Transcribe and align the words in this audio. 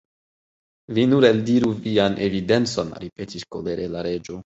"Vi 0.97 1.03
nur 1.09 1.27
eldiru 1.27 1.69
vian 1.83 2.15
evidencon," 2.29 2.89
ripetis 3.05 3.47
kolere 3.57 3.87
la 3.97 4.05
Reĝo. 4.09 4.41